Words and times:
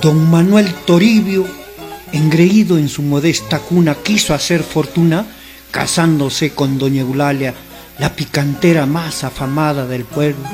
Don 0.00 0.30
Manuel 0.30 0.72
Toribio, 0.86 1.44
engreído 2.12 2.78
en 2.78 2.88
su 2.88 3.02
modesta 3.02 3.58
cuna, 3.58 3.96
quiso 3.96 4.32
hacer 4.32 4.62
fortuna 4.62 5.26
casándose 5.70 6.54
con 6.54 6.78
doña 6.78 7.02
Eulalia, 7.02 7.52
la 7.98 8.14
picantera 8.14 8.86
más 8.86 9.24
afamada 9.24 9.86
del 9.86 10.04
pueblo. 10.04 10.44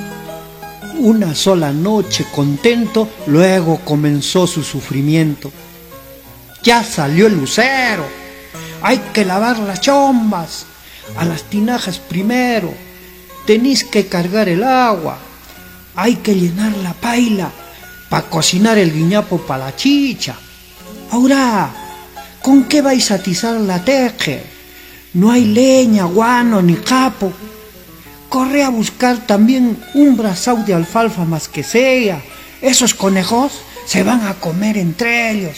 Una 0.98 1.34
sola 1.34 1.72
noche 1.72 2.26
contento, 2.34 3.08
luego 3.26 3.80
comenzó 3.84 4.46
su 4.46 4.64
sufrimiento. 4.64 5.52
Ya 6.62 6.82
salió 6.82 7.26
el 7.28 7.36
lucero, 7.36 8.23
hay 8.84 8.98
que 9.14 9.24
lavar 9.24 9.58
las 9.60 9.80
chombas, 9.80 10.66
a 11.16 11.24
las 11.24 11.44
tinajas 11.44 11.98
primero, 11.98 12.70
tenéis 13.46 13.82
que 13.82 14.08
cargar 14.08 14.46
el 14.50 14.62
agua, 14.62 15.16
hay 15.96 16.16
que 16.16 16.34
llenar 16.34 16.76
la 16.76 16.92
paila 16.92 17.50
para 18.10 18.28
cocinar 18.28 18.76
el 18.76 18.92
guiñapo 18.92 19.38
para 19.38 19.64
la 19.64 19.76
chicha. 19.76 20.36
Ahora, 21.10 21.70
¿con 22.42 22.64
qué 22.64 22.82
vais 22.82 23.10
a 23.10 23.14
atizar 23.14 23.58
la 23.58 23.82
teje? 23.82 24.44
No 25.14 25.30
hay 25.30 25.46
leña, 25.46 26.04
guano 26.04 26.60
ni 26.60 26.74
capo. 26.74 27.32
Corre 28.28 28.64
a 28.64 28.68
buscar 28.68 29.26
también 29.26 29.82
un 29.94 30.14
brazao 30.14 30.58
de 30.58 30.74
alfalfa 30.74 31.24
más 31.24 31.48
que 31.48 31.62
sea. 31.62 32.20
Esos 32.60 32.92
conejos 32.92 33.62
se 33.86 34.02
van 34.02 34.26
a 34.26 34.34
comer 34.34 34.76
entre 34.76 35.30
ellos. 35.30 35.56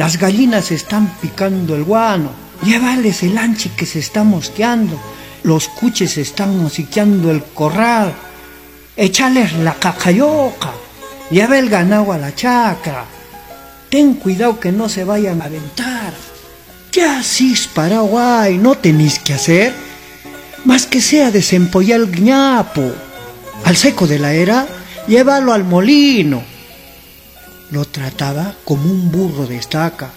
Las 0.00 0.16
gallinas 0.16 0.70
están 0.70 1.14
picando 1.20 1.76
el 1.76 1.84
guano. 1.84 2.30
Llévales 2.62 3.22
el 3.22 3.36
anchi 3.36 3.68
que 3.68 3.84
se 3.84 3.98
está 3.98 4.24
mosqueando. 4.24 4.98
Los 5.42 5.68
cuches 5.68 6.16
están 6.16 6.56
mosiqueando 6.56 7.30
el 7.30 7.44
corral. 7.44 8.14
Échales 8.96 9.52
la 9.58 9.74
cacayoca. 9.74 10.72
Lleva 11.30 11.58
el 11.58 11.68
ganado 11.68 12.14
a 12.14 12.16
la 12.16 12.34
chacra. 12.34 13.04
Ten 13.90 14.14
cuidado 14.14 14.58
que 14.58 14.72
no 14.72 14.88
se 14.88 15.04
vayan 15.04 15.42
a 15.42 15.44
aventar. 15.44 16.14
¿Qué 16.90 17.02
asís 17.04 17.66
Paraguay? 17.66 18.56
¿No 18.56 18.76
tenéis 18.76 19.18
que 19.18 19.34
hacer? 19.34 19.74
Más 20.64 20.86
que 20.86 21.02
sea 21.02 21.30
desempollar 21.30 22.00
el 22.00 22.10
guiñapo. 22.10 22.90
Al 23.66 23.76
seco 23.76 24.06
de 24.06 24.18
la 24.18 24.32
era, 24.32 24.66
llévalo 25.06 25.52
al 25.52 25.64
molino. 25.64 26.49
Lo 27.70 27.84
trataba 27.84 28.54
como 28.64 28.90
un 28.90 29.12
burro 29.12 29.46
de 29.46 29.56
estaca, 29.56 30.10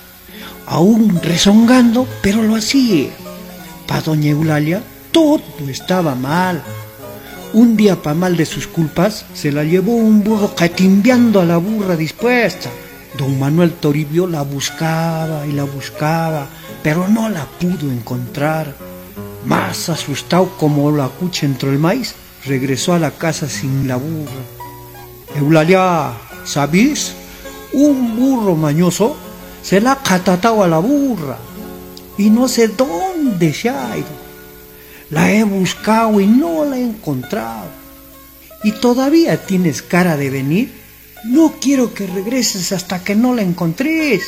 aún 0.65 1.19
rezongando, 1.21 2.07
pero 2.21 2.41
lo 2.41 2.55
hacía. 2.55 3.09
Para 3.87 4.01
doña 4.01 4.31
Eulalia 4.31 4.81
todo 5.11 5.43
estaba 5.69 6.15
mal. 6.15 6.63
Un 7.53 7.77
día, 7.77 8.01
pa' 8.01 8.15
mal 8.15 8.35
de 8.35 8.47
sus 8.47 8.65
culpas, 8.65 9.25
se 9.35 9.51
la 9.51 9.63
llevó 9.63 9.93
un 9.93 10.23
burro 10.23 10.55
catimbeando 10.55 11.39
a 11.39 11.45
la 11.45 11.57
burra 11.57 11.95
dispuesta. 11.95 12.71
Don 13.19 13.37
Manuel 13.37 13.73
Toribio 13.73 14.25
la 14.25 14.41
buscaba 14.41 15.45
y 15.45 15.51
la 15.51 15.63
buscaba, 15.63 16.47
pero 16.81 17.07
no 17.07 17.29
la 17.29 17.45
pudo 17.45 17.91
encontrar. 17.91 18.73
Más 19.45 19.89
asustado 19.89 20.57
como 20.57 20.89
la 20.91 21.09
cucha 21.09 21.45
entró 21.45 21.69
el 21.69 21.77
maíz, 21.77 22.15
regresó 22.45 22.93
a 22.93 22.99
la 22.99 23.11
casa 23.11 23.47
sin 23.47 23.87
la 23.87 23.97
burra. 23.97 24.41
Eulalia, 25.35 26.13
¿sabís? 26.45 27.13
Un 27.73 28.15
burro 28.15 28.55
mañoso 28.55 29.15
se 29.63 29.81
la 29.81 29.93
ha 29.93 30.03
catatado 30.03 30.63
a 30.63 30.67
la 30.67 30.77
burra 30.77 31.37
y 32.17 32.29
no 32.29 32.47
sé 32.47 32.67
dónde 32.67 33.53
se 33.53 33.69
ha 33.69 33.97
ido. 33.97 34.23
La 35.09 35.31
he 35.31 35.43
buscado 35.43 36.19
y 36.19 36.27
no 36.27 36.65
la 36.65 36.77
he 36.77 36.83
encontrado. 36.83 37.67
¿Y 38.63 38.71
todavía 38.73 39.45
tienes 39.45 39.81
cara 39.81 40.17
de 40.17 40.29
venir? 40.29 40.73
No 41.25 41.55
quiero 41.59 41.93
que 41.93 42.07
regreses 42.07 42.71
hasta 42.71 43.03
que 43.03 43.15
no 43.15 43.33
la 43.33 43.41
encontres. 43.41 44.23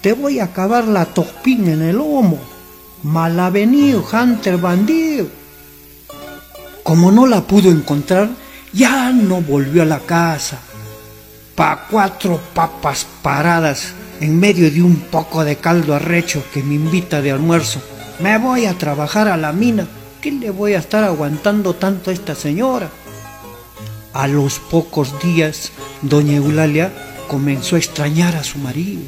Te 0.00 0.12
voy 0.12 0.38
a 0.38 0.44
acabar 0.44 0.86
la 0.86 1.06
topín 1.06 1.68
en 1.68 1.82
el 1.82 1.96
lomo. 1.96 2.38
Malavenido, 3.02 4.04
Hunter 4.12 4.58
bandido. 4.58 5.28
Como 6.82 7.10
no 7.12 7.26
la 7.26 7.42
pudo 7.42 7.70
encontrar, 7.70 8.30
ya 8.72 9.10
no 9.10 9.40
volvió 9.40 9.82
a 9.82 9.86
la 9.86 10.00
casa. 10.00 10.60
Pa' 11.60 11.88
cuatro 11.90 12.40
papas 12.54 13.06
paradas 13.20 13.92
en 14.22 14.40
medio 14.40 14.70
de 14.70 14.80
un 14.80 14.96
poco 14.96 15.44
de 15.44 15.56
caldo 15.56 15.94
arrecho 15.94 16.42
que 16.54 16.62
me 16.62 16.72
invita 16.72 17.20
de 17.20 17.32
almuerzo. 17.32 17.82
Me 18.18 18.38
voy 18.38 18.64
a 18.64 18.78
trabajar 18.78 19.28
a 19.28 19.36
la 19.36 19.52
mina. 19.52 19.86
¿Qué 20.22 20.32
le 20.32 20.48
voy 20.48 20.72
a 20.72 20.78
estar 20.78 21.04
aguantando 21.04 21.74
tanto 21.74 22.08
a 22.08 22.14
esta 22.14 22.34
señora? 22.34 22.88
A 24.14 24.26
los 24.26 24.58
pocos 24.58 25.22
días, 25.22 25.72
doña 26.00 26.36
Eulalia 26.36 26.94
comenzó 27.28 27.76
a 27.76 27.80
extrañar 27.80 28.36
a 28.36 28.42
su 28.42 28.56
marido. 28.56 29.02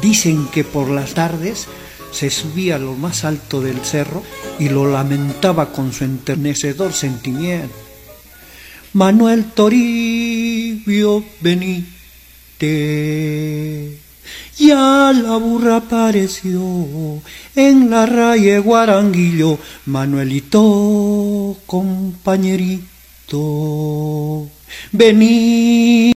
Dicen 0.00 0.46
que 0.52 0.62
por 0.62 0.90
las 0.90 1.14
tardes 1.14 1.66
se 2.12 2.30
subía 2.30 2.76
a 2.76 2.78
lo 2.78 2.94
más 2.94 3.24
alto 3.24 3.60
del 3.60 3.84
cerro 3.84 4.22
y 4.60 4.68
lo 4.68 4.88
lamentaba 4.88 5.72
con 5.72 5.92
su 5.92 6.04
enternecedor 6.04 6.92
sentimiento. 6.92 7.87
Manuel 8.92 9.44
Toribio, 9.54 11.24
venite. 11.40 11.98
Ya 14.58 15.12
la 15.14 15.36
burra 15.36 15.76
apareció 15.76 17.22
en 17.54 17.90
la 17.90 18.06
raya 18.06 18.58
Guaranguillo, 18.58 19.58
Manuelito, 19.86 21.56
compañerito, 21.66 22.78
vení. 24.92 25.98